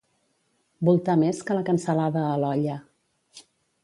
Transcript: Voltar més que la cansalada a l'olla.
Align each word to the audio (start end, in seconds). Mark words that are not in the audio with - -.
Voltar 0.87 1.15
més 1.23 1.41
que 1.49 1.57
la 1.57 1.65
cansalada 1.67 2.23
a 2.31 2.39
l'olla. 2.45 2.79